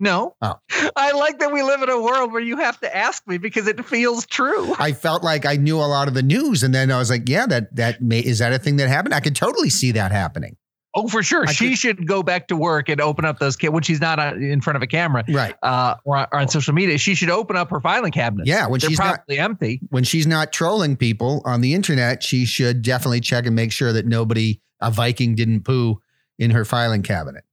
[0.00, 0.34] No.
[0.42, 0.54] Oh.
[0.96, 3.66] I like that we live in a world where you have to ask me because
[3.68, 4.74] it feels true.
[4.78, 7.28] I felt like I knew a lot of the news, and then I was like,
[7.28, 9.14] yeah, that that may is that a thing that happened?
[9.14, 10.56] I could totally see that happening.
[10.92, 11.44] Oh, for sure.
[11.46, 14.18] I she could- should go back to work and open up those when she's not
[14.18, 15.54] uh, in front of a camera Right.
[15.62, 16.98] uh, or, or on social media.
[16.98, 18.48] She should open up her filing cabinet.
[18.48, 18.66] Yeah.
[18.66, 19.80] When They're she's not probably empty.
[19.90, 23.92] when she's not trolling people on the internet, she should definitely check and make sure
[23.92, 26.00] that nobody, a Viking, didn't poo
[26.40, 27.44] in her filing cabinet.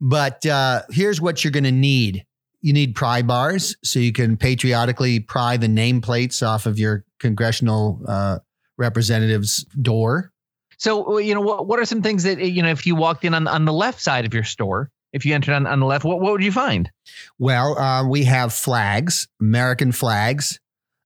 [0.00, 2.24] But uh, here's what you're going to need
[2.60, 8.00] you need pry bars so you can patriotically pry the nameplates off of your congressional
[8.06, 8.38] uh,
[8.76, 10.32] representative's door.
[10.76, 13.34] So, you know, what, what are some things that, you know, if you walked in
[13.34, 16.04] on, on the left side of your store, if you entered on, on the left,
[16.04, 16.90] what, what would you find?
[17.38, 20.60] Well, uh, we have flags, American flags,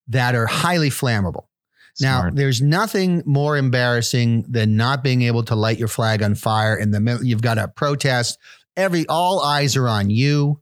[0.08, 1.44] that are highly flammable.
[2.00, 6.74] Now, there's nothing more embarrassing than not being able to light your flag on fire
[6.74, 7.22] in the middle.
[7.22, 8.38] You've got a protest.
[8.76, 10.60] Every all eyes are on you,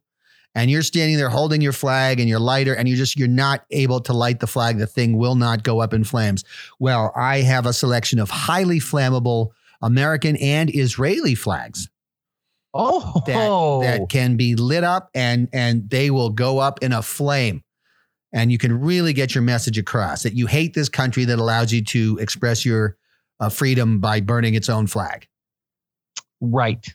[0.54, 3.64] and you're standing there holding your flag and your lighter, and you're just you're not
[3.70, 4.78] able to light the flag.
[4.78, 6.44] The thing will not go up in flames.
[6.78, 9.50] Well, I have a selection of highly flammable
[9.82, 11.88] American and Israeli flags
[12.74, 17.02] oh, that that can be lit up and and they will go up in a
[17.02, 17.62] flame
[18.32, 21.72] and you can really get your message across that you hate this country that allows
[21.72, 22.96] you to express your
[23.40, 25.26] uh, freedom by burning its own flag
[26.40, 26.94] right.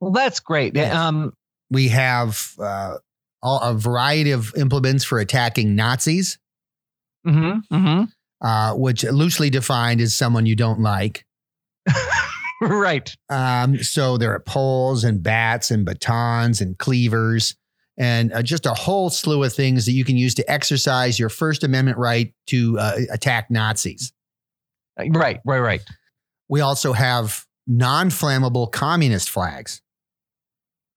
[0.00, 0.74] Well, that's great.
[0.74, 0.94] Yes.
[0.94, 1.32] Um,
[1.70, 2.96] we have uh,
[3.42, 6.38] all, a variety of implements for attacking nazis
[7.26, 8.08] mhm, mhm.
[8.42, 11.24] uh, which loosely defined is someone you don't like
[12.60, 13.14] right.
[13.28, 17.56] Um, so there are poles and bats and batons and cleavers
[17.96, 21.28] and uh, just a whole slew of things that you can use to exercise your
[21.28, 24.12] First Amendment right to uh, attack Nazis.
[24.98, 25.40] Right.
[25.44, 25.58] Right.
[25.60, 25.82] Right.
[26.48, 29.80] We also have non flammable communist flags.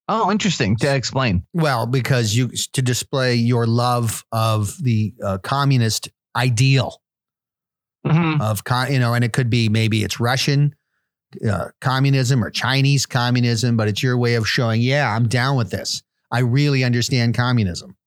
[0.09, 0.75] Oh, interesting.
[0.77, 1.45] To explain.
[1.53, 7.01] Well, because you to display your love of the uh, communist ideal
[8.05, 8.39] Mhm.
[8.39, 10.73] of con, you know, and it could be maybe it's Russian
[11.49, 15.71] uh, communism or Chinese communism, but it's your way of showing, yeah, I'm down with
[15.71, 16.01] this.
[16.31, 17.97] I really understand communism.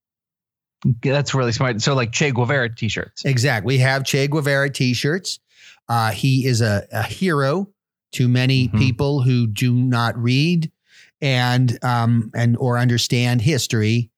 [1.02, 1.82] That's really smart.
[1.82, 3.26] So, like Che Guevara T-shirts.
[3.26, 3.74] Exactly.
[3.74, 5.38] We have Che Guevara T-shirts.
[5.86, 7.68] Uh, he is a, a hero
[8.12, 8.78] to many Mhm.
[8.78, 10.70] people who do not read
[11.20, 14.10] and um, and or understand history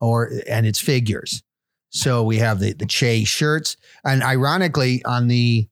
[0.00, 1.42] or and its figures.
[1.90, 5.68] So we have the the Che shirts, and ironically, on the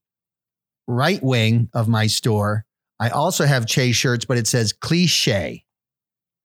[0.87, 2.64] right wing of my store,
[3.01, 5.64] I also have Che shirts, but it says cliche.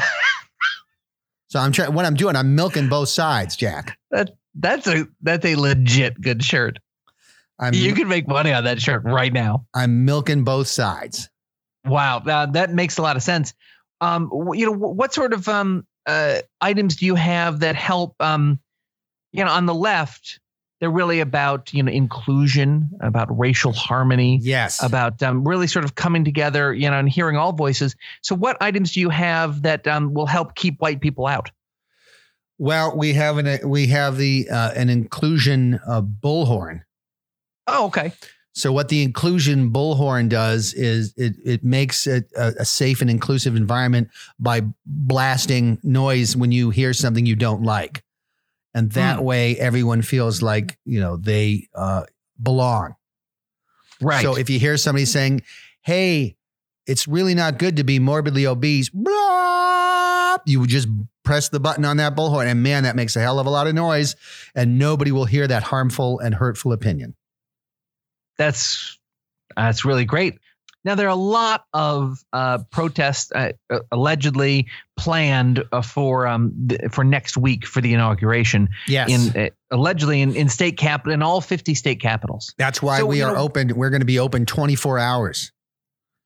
[1.49, 1.93] so I'm trying.
[1.93, 3.99] What I'm doing, I'm milking both sides, Jack.
[4.11, 6.79] That That's a that's a legit good shirt.
[7.59, 9.67] I'm you can make money on that shirt right now.
[9.75, 11.31] I'm milking both sides.
[11.85, 13.55] Wow, uh, that makes a lot of sense.
[14.01, 18.15] Um, you know, what sort of um uh items do you have that help?
[18.21, 18.61] Um,
[19.33, 20.41] you know, on the left,
[20.81, 24.83] they're really about you know inclusion, about racial harmony, Yes.
[24.83, 27.97] about um, really sort of coming together, you know, and hearing all voices.
[28.23, 31.51] So, what items do you have that um, will help keep white people out?
[32.59, 36.83] well, we have an we have the uh, an inclusion uh, bullhorn.
[37.67, 38.13] Oh, okay.
[38.57, 43.11] So what the inclusion bullhorn does is it it makes it a, a safe and
[43.11, 48.03] inclusive environment by blasting noise when you hear something you don't like,
[48.73, 49.25] and that Hmm.
[49.25, 52.05] way everyone feels like you know they uh,
[52.43, 52.95] belong.
[54.01, 54.23] Right.
[54.23, 55.43] So if you hear somebody saying,
[55.83, 56.39] "Hey,
[56.87, 60.89] it's really not good to be morbidly obese," blah, you would just
[61.25, 63.67] press the button on that bullhorn, and man, that makes a hell of a lot
[63.67, 64.17] of noise,
[64.55, 67.17] and nobody will hear that harmful and hurtful opinion.
[68.39, 68.99] That's
[69.57, 70.39] that's really great.
[70.85, 76.53] Now there are a lot of uh, protests uh, uh, allegedly planned uh, for um
[76.69, 81.13] th- for next week for the inauguration Yes, in uh, allegedly in, in state capital
[81.13, 82.55] in all 50 state capitals.
[82.57, 83.75] that's why So, we are know- open.
[83.77, 85.51] We're going to be open twenty four hours.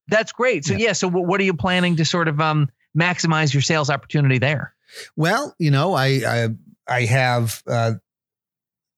[0.09, 0.65] That's great.
[0.65, 0.87] So Yeah.
[0.89, 2.69] yeah, so wh- what are you planning to sort of um
[2.99, 4.75] maximize your sales opportunity there?
[5.17, 6.49] Well, you know, I I,
[6.87, 7.93] I have uh,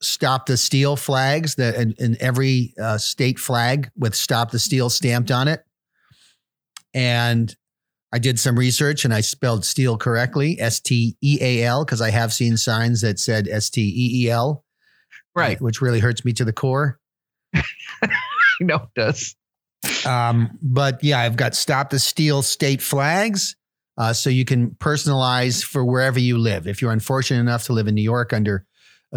[0.03, 4.91] stop the steal flags that in, in every uh, state flag with stop the steal
[4.91, 5.65] stamped on it,
[6.95, 7.55] and
[8.13, 12.01] I did some research and I spelled steal correctly, S T E A L, because
[12.03, 14.65] I have seen signs that said S T E E L,
[15.35, 15.61] Right.
[15.61, 16.99] which really hurts me to the core.
[18.61, 19.35] no, it does.
[20.07, 23.57] Um, but yeah, I've got stop the steal state flags.
[23.99, 26.67] Uh, so you can personalize for wherever you live.
[26.67, 28.65] If you're unfortunate enough to live in New York under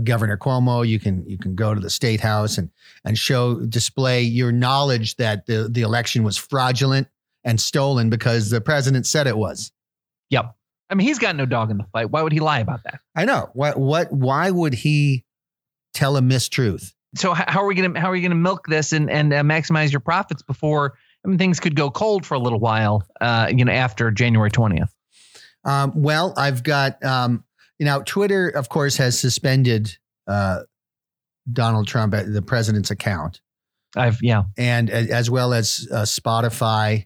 [0.03, 2.69] Governor Cuomo, you can you can go to the state house and
[3.03, 7.07] and show display your knowledge that the the election was fraudulent
[7.43, 9.71] and stolen because the president said it was.
[10.29, 10.55] Yep.
[10.89, 12.11] I mean, he's got no dog in the fight.
[12.11, 12.99] Why would he lie about that?
[13.15, 13.49] I know.
[13.53, 15.25] What what why would he
[15.93, 16.93] tell a mistruth?
[17.15, 19.91] So how are we gonna how are you gonna milk this and and uh, maximize
[19.91, 23.03] your profits before I mean things could go cold for a little while?
[23.21, 24.93] Uh, you know, after January twentieth.
[25.65, 27.43] Um, well, I've got, um,
[27.79, 30.61] you know, Twitter, of course, has suspended uh,
[31.51, 33.41] Donald Trump, the president's account,
[33.95, 34.43] I've yeah.
[34.57, 37.05] and as well as uh, Spotify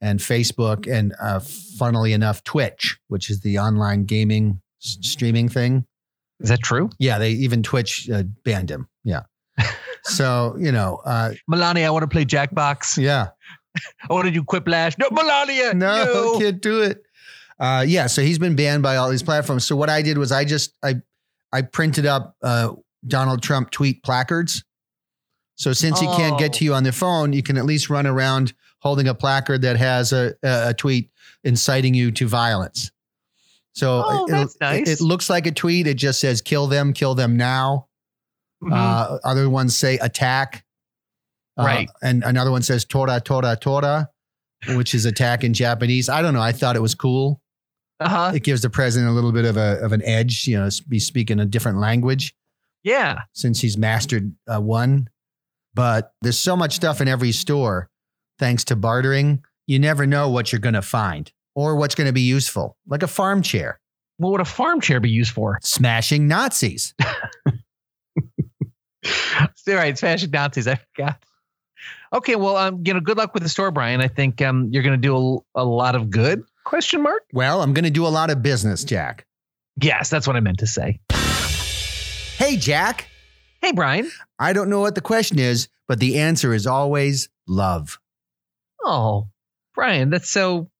[0.00, 1.40] and Facebook, and uh,
[1.78, 5.84] funnily enough, Twitch, which is the online gaming s- streaming thing.
[6.40, 6.90] Is that true?
[6.98, 8.88] Yeah, they even Twitch uh, banned him.
[9.04, 9.22] Yeah.
[10.04, 13.02] so, you know, uh, Melania, I want to play Jackbox.
[13.02, 13.28] yeah.
[14.08, 14.98] I want to do Quiplash.
[14.98, 15.74] No, Melania.
[15.74, 16.38] no, no.
[16.38, 17.03] can't do it.
[17.60, 19.64] Uh, yeah, so he's been banned by all these platforms.
[19.64, 20.96] So what I did was I just I
[21.52, 22.72] I printed up uh,
[23.06, 24.64] Donald Trump tweet placards
[25.56, 26.58] So since he can't get Oh.
[26.58, 29.76] to you on the phone, you can at least run around holding a placard that
[29.76, 31.10] has a, a, tweet
[31.44, 32.90] inciting you to violence.
[33.72, 34.88] So Oh, it, nice.
[34.88, 35.86] it looks like a tweet.
[35.86, 37.86] It just says "kill them, kill them now."
[38.62, 38.72] Mhm.
[38.72, 40.64] Uh, other ones say "attack,"
[41.56, 41.88] Uh, Right.
[42.02, 44.10] and another one says "tora tora tora,"
[44.70, 46.08] which is attack in Japanese.
[46.08, 46.42] I don't know.
[46.42, 47.40] I thought it was cool.
[48.04, 48.32] Uh-huh.
[48.34, 50.46] It gives the president a little bit of a of an edge.
[50.46, 52.34] You know, be speaking a different language
[52.82, 53.22] Yeah.
[53.32, 55.08] since he's mastered uh, one.
[55.74, 57.88] But there's so much stuff in every store,
[58.38, 59.42] thanks to bartering.
[59.66, 63.02] You never know what you're going to find or what's going to be useful, like
[63.02, 63.80] a farm chair,
[64.18, 65.58] What would a farm chair be used for?
[65.62, 66.94] smashing Nazis.
[69.68, 70.66] All right, smashing Nazis.
[70.68, 71.22] I forgot.
[72.12, 74.00] Okay, well, um, you know, good luck with the store, Brian.
[74.00, 75.16] I think um, you're going to do
[75.56, 76.42] a, a lot of good.
[76.64, 77.22] Question mark?
[77.32, 79.26] Well, I'm going to do a lot of business, Jack.
[79.80, 81.00] Yes, that's what I meant to say.
[82.38, 83.08] Hey, Jack.
[83.60, 84.10] Hey, Brian.
[84.38, 87.98] I don't know what the question is, but the answer is always love.
[88.84, 89.28] Oh,
[89.74, 90.70] Brian, that's so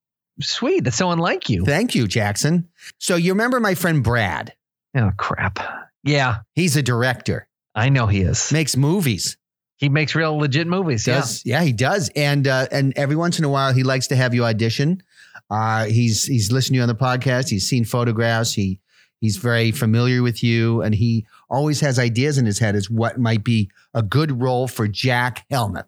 [0.41, 0.85] sweet.
[0.85, 1.65] That's so unlike you.
[1.65, 2.69] Thank you, Jackson.
[2.99, 4.55] So you remember my friend Brad?
[4.97, 5.59] Oh, crap.
[6.03, 8.53] Yeah, He's a director, I know he is.
[8.53, 9.39] makes movies.
[9.77, 11.07] He makes real legit movies.
[11.07, 11.17] Yeah.
[11.17, 14.17] Does yeah, he does, and uh, and every once in a while he likes to
[14.17, 15.03] have you audition.
[15.51, 17.49] Uh, he's he's listened to you on the podcast.
[17.49, 18.53] He's seen photographs.
[18.53, 18.81] He
[19.21, 23.19] he's very familiar with you, and he always has ideas in his head as what
[23.19, 25.87] might be a good role for Jack Helmuth.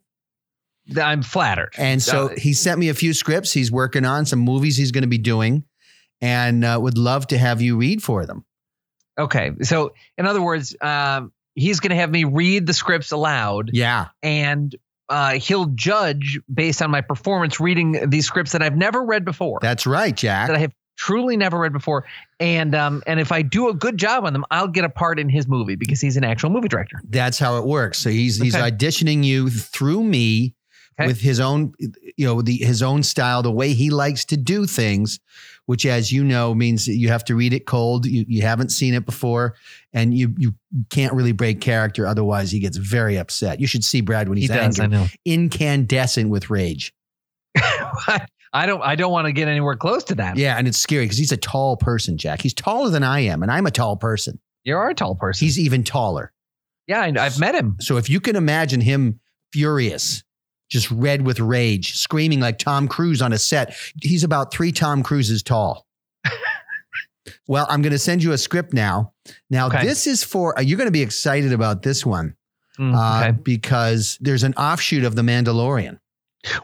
[0.96, 1.74] I'm flattered.
[1.76, 3.52] And so Uh, he sent me a few scripts.
[3.52, 5.64] He's working on some movies he's going to be doing,
[6.20, 8.44] and uh, would love to have you read for them.
[9.18, 9.50] okay.
[9.62, 14.09] So, in other words, um, he's going to have me read the scripts aloud Yeah,
[14.22, 14.74] and
[15.09, 19.59] uh, he'll judge based on my performance reading these scripts that I've never read before.
[19.62, 20.49] that's right, Jack.
[20.49, 22.05] that I have truly never read before.
[22.40, 25.19] And um, and if I do a good job on them, I'll get a part
[25.19, 27.01] in his movie because he's an actual movie director.
[27.09, 27.99] That's how it works.
[27.99, 28.71] So he's he's Okay.
[28.71, 30.55] auditioning you through me
[30.99, 31.09] Okay.
[31.09, 31.75] with his own
[32.16, 35.21] you know the his own style, the way he likes to do things,
[35.66, 38.07] which as you know means that you have to read it cold.
[38.07, 39.57] You you haven't seen it before
[39.96, 40.54] and you you
[40.90, 43.61] can't really break character otherwise he gets very upset.
[43.61, 46.92] You should see Brad when he's he does, angry, incandescent with rage.
[48.52, 50.37] I don't I don't want to get anywhere close to that.
[50.37, 52.42] Yeah, and it's scary because he's a tall person, Jack.
[52.42, 54.38] He's taller than I am and I'm a tall person.
[54.64, 55.46] You are a tall person.
[55.46, 56.30] He's even taller.
[56.87, 57.76] yeah, I've met him.
[57.80, 59.20] So if you can imagine him
[59.52, 60.22] furious,
[60.68, 65.02] just red with rage, screaming like Tom Cruise on a set, he's about three Tom
[65.02, 65.87] Cruises tall.
[67.49, 69.12] well, I'm going to send you a script now.
[69.51, 69.85] Now, Okay.
[69.85, 72.35] this is for, uh, you're going to be excited about this one
[72.79, 73.39] Mm, uh, okay.
[73.43, 75.99] because there's an offshoot of The Mandalorian.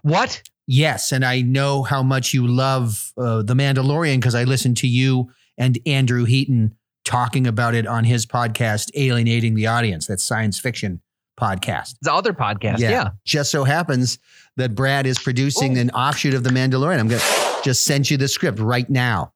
[0.02, 0.42] What?
[0.66, 1.10] Yes.
[1.10, 5.30] And I know how much you love uh, The Mandalorian because I listened to you
[5.58, 11.00] and Andrew Heaton talking about it on his podcast, Alienating the Audience, that science fiction
[11.40, 11.96] podcast.
[12.02, 12.78] The other podcast.
[12.78, 12.90] Yeah.
[12.90, 13.08] yeah.
[13.24, 14.18] Just so happens
[14.56, 15.80] that Brad is producing Oh.
[15.80, 17.00] an offshoot of The Mandalorian.
[17.00, 19.32] I'm going to just send you the script right now.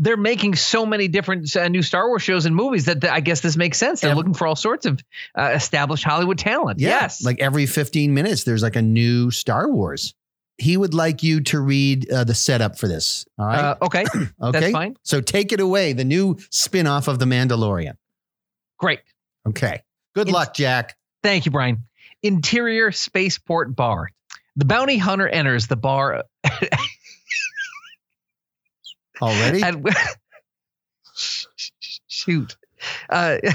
[0.00, 3.18] They're making so many different uh, new Star Wars shows and movies that th- I
[3.20, 4.00] guess this makes sense.
[4.00, 5.00] They're looking for all sorts of
[5.36, 6.78] uh, established Hollywood talent.
[6.78, 7.24] Yeah, Yes.
[7.24, 10.14] Like every 15 minutes, there's like a new Star Wars.
[10.56, 13.26] He would like you to read uh, the setup for this.
[13.38, 13.58] All right.
[13.58, 14.04] uh, okay.
[14.14, 14.60] okay.
[14.60, 14.96] That's fine.
[15.02, 15.92] So take it away.
[15.94, 17.94] The new spin off of The Mandalorian.
[18.78, 19.00] Great.
[19.48, 19.82] Okay.
[20.14, 20.96] Good luck, Jack.
[21.22, 21.84] Thank you, Brian.
[22.22, 24.08] Interior spaceport bar.
[24.56, 26.24] The bounty hunter enters the bar
[29.20, 29.62] Already?
[29.62, 29.74] at
[32.06, 32.56] shoot.
[33.08, 33.38] Uh,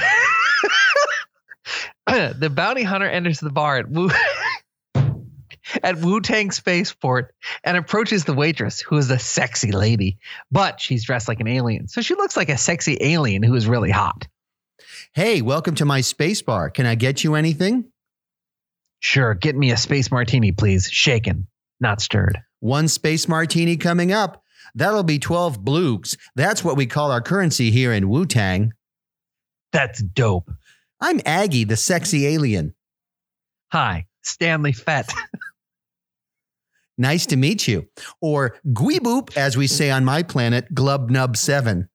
[2.08, 4.10] the bounty hunter enters the bar at Wu
[5.84, 10.18] at Wu Tang Spaceport and approaches the waitress, who is a sexy lady,
[10.52, 13.68] but she's dressed like an alien, so she looks like a sexy alien who is
[13.68, 14.28] really hot.
[15.14, 16.70] hey, welcome to my space bar.
[16.70, 17.86] Can I get you anything?
[19.00, 20.90] Sure, get me a space martini, please.
[20.90, 21.48] Shaken,
[21.80, 22.42] not stirred.
[22.60, 24.43] One space martini coming up.
[24.76, 26.18] That'll be 12 blukes.
[26.36, 28.74] That's what we call our currency here in Wu Tang.
[29.72, 30.52] That's dope.
[31.00, 32.74] I'm Aggie, the sexy alien.
[33.72, 35.14] Hi, Stanley Fett.
[36.98, 37.88] Nice to meet you.
[38.22, 41.90] Or Gweeboop, as we say on my planet, Glubnub 7.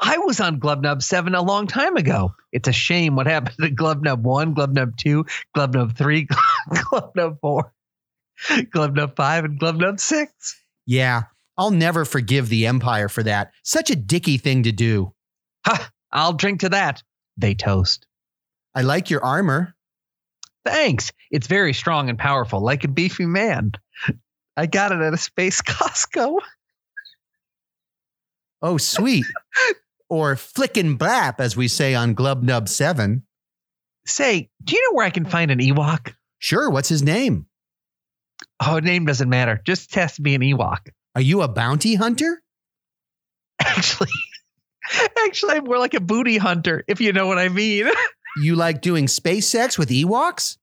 [0.00, 2.34] I was on Glubnub 7 a long time ago.
[2.52, 5.24] It's a shame what happened to Glubnub 1, Glubnub 2,
[5.56, 6.26] Glubnub 3,
[6.70, 7.72] Glubnub 4,
[8.48, 10.60] Glubnub 5, and Glubnub 6.
[10.86, 11.22] Yeah,
[11.56, 13.52] I'll never forgive the Empire for that.
[13.62, 15.14] Such a dicky thing to do.
[15.66, 15.90] Ha!
[16.10, 17.02] I'll drink to that.
[17.36, 18.06] They toast.
[18.74, 19.74] I like your armor.
[20.64, 21.12] Thanks.
[21.30, 23.72] It's very strong and powerful, like a beefy man.
[24.56, 26.38] I got it at a space Costco.
[28.62, 29.26] Oh, sweet.
[30.08, 33.22] or flickin' blap, as we say on Glubnub 7.
[34.06, 36.14] Say, do you know where I can find an Ewok?
[36.38, 36.70] Sure.
[36.70, 37.46] What's his name?
[38.64, 39.60] Oh, name doesn't matter.
[39.64, 40.88] Just has to be an Ewok.
[41.14, 42.42] Are you a bounty hunter?
[43.60, 44.10] Actually,
[45.24, 47.88] actually, I'm more like a booty hunter, if you know what I mean.
[48.36, 50.58] You like doing space sex with Ewoks?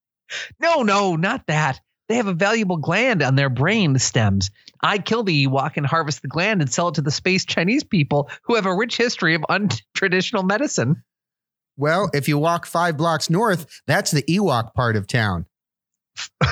[0.59, 1.79] no, no, not that.
[2.09, 4.51] They have a valuable gland on their brain stems.
[4.83, 7.85] I kill the Ewok and harvest the gland and sell it to the space Chinese
[7.85, 11.01] people who have a rich history of untraditional medicine.
[11.77, 15.45] Well, if you walk five blocks north, that's the Ewok part of town.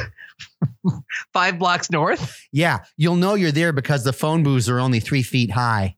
[1.34, 2.38] Five blocks north.
[2.51, 5.95] Yeah, you'll know you're there because the phone booths are only three feet high.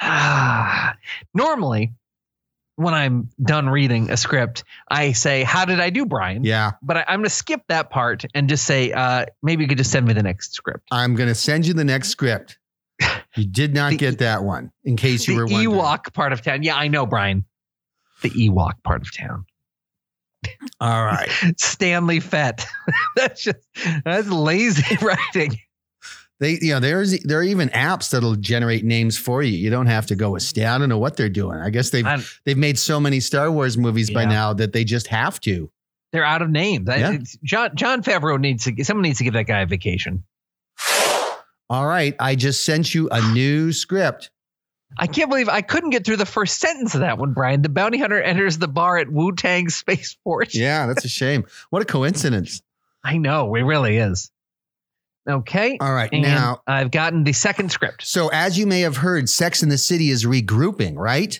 [1.34, 1.94] Normally,
[2.76, 6.44] when I'm done reading a script, I say, How did I do, Brian?
[6.44, 9.68] Yeah, But I, I'm going to skip that part and just say, uh, Maybe you
[9.68, 10.86] could just send me the next script.
[10.90, 12.58] I'm going to send you the next script.
[13.36, 15.70] You did not The- get that one, in case you were wondering.
[15.70, 16.62] The Ewok part of town.
[16.62, 17.44] Yeah, I know, Brian.
[18.22, 19.44] The Ewok part of town.
[20.80, 21.28] All right.
[21.56, 22.66] Stanley Fett.
[23.16, 23.58] that's just,
[24.04, 25.58] that's lazy writing.
[26.40, 29.56] They, you know, there's there are even apps that'll generate names for you.
[29.58, 30.68] You don't have to go with Stan.
[30.68, 31.58] I don't know what they're doing.
[31.58, 34.84] I guess they've I'm- they've made so many Star Wars movies by now that they
[34.84, 35.68] just have to.
[36.12, 36.86] They're out of names.
[36.88, 37.10] Yeah.
[37.10, 40.22] it's- Jon, Jon Favreau needs to, someone needs to give that guy a vacation.
[41.70, 44.30] All right, I just sent you a new script.
[44.96, 47.60] I can't believe I couldn't get through the first sentence of that one, Brian.
[47.62, 50.54] The bounty hunter enters the bar at Wu Tang Spaceport.
[50.54, 51.44] Yeah, that's a shame.
[51.70, 52.62] What a coincidence.
[53.04, 54.30] I know, it really is.
[55.28, 55.76] Okay.
[55.80, 58.06] All right, And now I've gotten the second script.
[58.06, 61.38] so as you may have heard, Sex in the City is regrouping, right?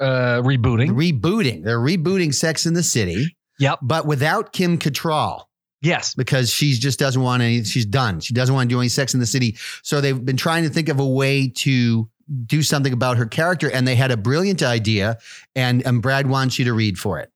[0.00, 0.90] Uh, rebooting.
[0.90, 1.62] Rebooting.
[1.64, 3.80] They're rebooting Sex in the City, Yep.
[3.82, 5.42] but without Kim Cattrall.
[5.82, 6.14] Yes.
[6.14, 7.62] because she just doesn't want any.
[7.62, 8.20] She's done.
[8.20, 9.56] She doesn't want to do any Sex in the City.
[9.82, 12.08] So they've been trying to think of a way to
[12.46, 15.18] do something about her character, and they had a brilliant idea.
[15.54, 17.30] And and Brad wants you to read for it.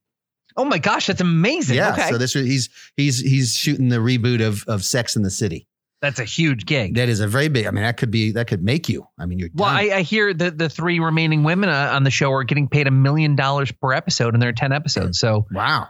[0.57, 1.77] Oh my gosh, that's amazing.
[1.77, 1.93] Yeah.
[1.93, 2.11] okay.
[2.11, 5.67] So this he's he's he's shooting the reboot of of Sex in the City.
[6.03, 6.97] that's a huge gig.
[6.97, 7.67] That is a very big.
[7.67, 9.07] I mean, that could be that could make you.
[9.19, 9.69] I mean, you're well.
[9.69, 12.87] I, I hear that the three remaining women uh, on the show are getting paid
[12.87, 15.87] a million dollars per episode, and there are ten episodes, so wow.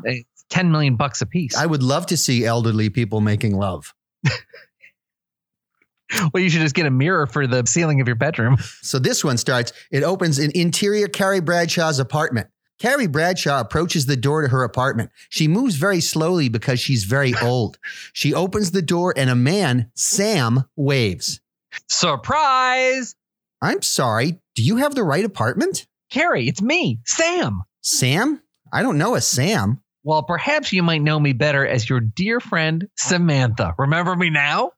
[0.50, 1.56] ten million bucks a piece.
[1.56, 3.94] I would love to see elderly people making love.
[6.32, 8.56] well, you should just get a mirror for the ceiling of your bedroom.
[8.82, 12.48] So this one starts, it opens in interior Carrie Bradshaw's apartment.
[12.78, 15.10] Carrie Bradshaw approaches the door to her apartment.
[15.28, 17.78] She moves very slowly because she's very old.
[18.12, 21.40] She opens the door and a man, Sam, waves.
[21.88, 23.14] Surprise,
[23.62, 25.86] I'm sorry, do you have the right apartment?
[26.10, 27.62] Carrie, it's me, Sam.
[27.82, 28.42] Sam?
[28.72, 29.80] I don't know a Sam.
[30.02, 33.74] Well, perhaps you might know me better as your dear friend Samantha.
[33.78, 34.72] Remember me now?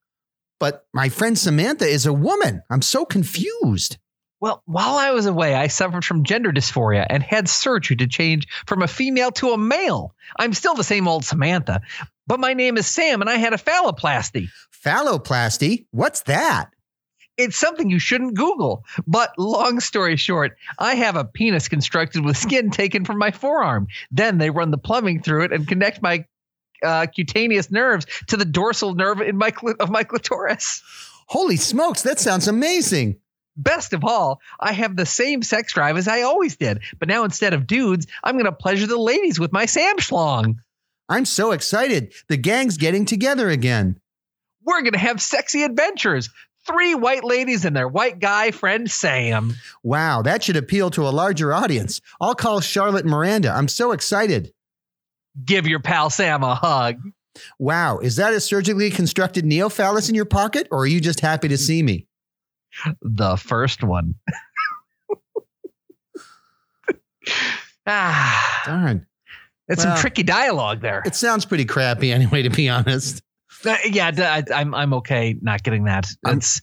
[0.63, 2.63] But my friend Samantha is a woman.
[2.71, 3.99] I'm so confused.
[4.41, 8.47] Well, while I was away, I suffered from gender dysphoria and had surgery to change
[8.65, 10.15] from a female to a male.
[10.39, 11.81] I'm still the same old Samantha,
[12.29, 14.51] but my name is Sam and I had a phalloplasty.
[14.85, 15.87] Phalloplasty?
[15.91, 16.71] What's that?
[17.37, 18.85] It's something you shouldn't Google.
[19.05, 23.89] But long story short, I have a penis constructed with skin taken from my forearm.
[24.13, 26.25] Then they run the plumbing through it and connect my
[26.83, 30.83] uh, cutaneous nerves to the dorsal nerve in my cli- of my clitoris.
[31.27, 33.19] Holy smokes, that sounds amazing.
[33.57, 37.25] Best of all, I have the same sex drive as I always did, but now
[37.25, 40.57] instead of dudes, I'm going to pleasure the ladies with my Sam schlong.
[41.09, 42.15] I'm so excited.
[42.29, 44.01] The gang's getting together again.
[44.65, 46.31] We're going to have sexy adventures.
[46.67, 49.55] Three white ladies and their white guy friend Sam.
[49.83, 52.01] Wow, that should appeal to a larger audience.
[52.21, 53.51] I'll call Charlotte Miranda.
[53.51, 54.53] I'm so excited.
[55.45, 56.97] Give your pal Sam a hug.
[57.59, 61.49] Wow, is that a surgically constructed neophallus in your pocket, or are you just happy
[61.49, 62.07] to see me?
[63.01, 64.15] The first one.
[67.87, 69.07] ah, Darn.
[69.69, 71.03] it's Well, some tricky dialogue there.
[71.05, 73.23] It sounds pretty crappy anyway, to be honest.
[73.65, 76.09] Uh, yeah, I, am I'm okay not getting that.
[76.27, 76.61] It's,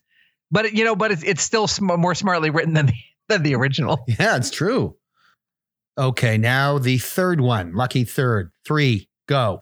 [0.51, 2.93] but you know, but it's it's still sm- more smartly written than the,
[3.27, 4.03] than the original.
[4.07, 4.95] Yeah, it's true.
[5.99, 7.73] Okay, now the third one.
[7.75, 8.51] Lucky third.
[8.65, 9.61] Three, go.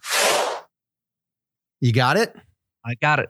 [1.82, 2.36] You got it?
[2.86, 3.30] I got it.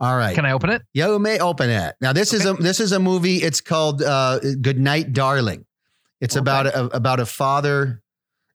[0.00, 0.34] All right.
[0.34, 0.82] Can I open it?
[0.92, 1.94] Yeah, You may open it.
[2.00, 3.36] Now this is a this is a movie.
[3.36, 5.64] It's called uh, Good Night, Darling.
[6.20, 6.40] It's Okay.
[6.40, 8.02] about a, about a father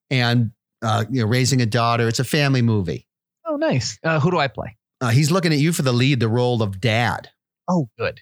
[0.10, 0.52] and
[0.82, 2.08] uh, you know raising a daughter.
[2.08, 3.08] It's a family movie.
[3.46, 3.98] Oh, nice.
[4.04, 4.78] Uh, who do I play?
[5.02, 7.30] Uh, he's looking at you for the lead, the role of dad.
[7.70, 8.22] Oh, good.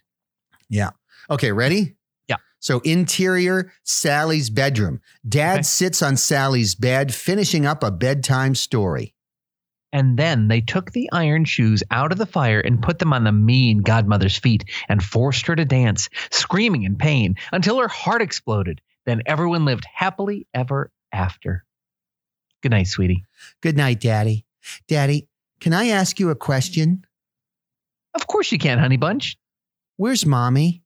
[0.70, 0.92] Yeah.
[1.30, 1.96] Okay, ready?
[2.62, 5.02] So interior Sally's bedroom.
[5.28, 5.62] Dad Okay.
[5.64, 9.14] sits on Sally's bed, finishing up a bedtime story.
[9.92, 13.26] And then they took the iron shoes out of the fire and put them on
[13.26, 18.22] the mean godmother's feet and forced her to dance, screaming in pain until her heart
[18.22, 18.80] exploded.
[19.06, 21.66] Then everyone lived happily ever after.
[22.62, 23.26] Good night, sweetie.
[23.62, 24.46] Good night, Daddy.
[24.88, 25.28] Daddy,
[25.60, 27.04] can I ask you a question?
[28.14, 29.36] Of course you can, honey bunch.
[29.98, 30.84] Where's mommy?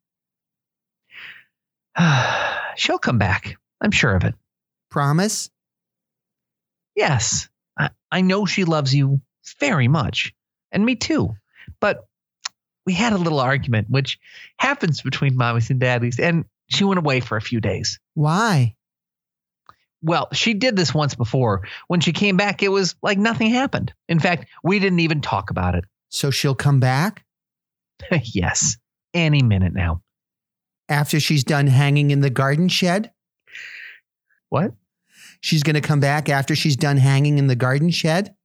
[2.75, 3.57] She'll come back.
[3.81, 4.35] I'm sure of it.
[4.89, 5.49] Promise?
[6.95, 7.49] Yes.
[7.77, 9.21] I, I know she loves you
[9.59, 10.33] very much.
[10.71, 11.35] And me too.
[11.79, 12.05] But
[12.85, 14.19] we had a little argument, which
[14.57, 17.99] happens between mommies and daddies, and she went away for a few days.
[18.13, 18.75] Why?
[20.01, 21.67] Well, she did this once before.
[21.87, 23.93] When she came back, it was like nothing happened.
[24.07, 25.85] In fact, we didn't even talk about it.
[26.09, 27.25] So she'll come back?
[28.23, 28.77] yes,
[29.13, 30.01] any minute now.
[30.87, 33.11] After she's done hanging in the garden shed?
[34.49, 34.73] What?
[35.41, 38.35] She's going to come back after she's done hanging in the garden shed?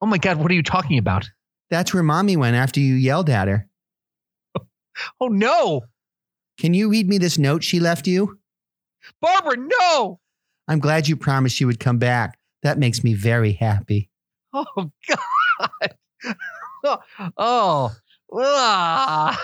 [0.00, 1.28] Oh my God, what are you talking about?
[1.70, 3.68] That's where mommy went after you yelled at her.
[5.20, 5.82] Oh no.
[6.58, 8.38] Can you read me this note she left you?
[9.20, 10.20] Barbara, no.
[10.68, 12.38] I'm glad you promised you would come back.
[12.62, 14.08] That makes me very happy.
[14.54, 14.64] Oh
[15.08, 15.94] God.
[17.36, 17.94] oh.
[18.32, 19.40] Ah.